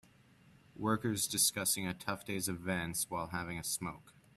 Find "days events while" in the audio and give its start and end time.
2.25-3.27